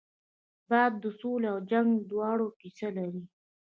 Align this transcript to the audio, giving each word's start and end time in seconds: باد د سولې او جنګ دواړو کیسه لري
باد 0.69 0.93
د 1.03 1.05
سولې 1.19 1.47
او 1.53 1.59
جنګ 1.69 1.89
دواړو 2.11 2.47
کیسه 2.59 2.87
لري 2.97 3.23